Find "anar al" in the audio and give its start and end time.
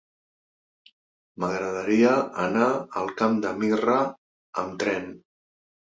2.45-3.13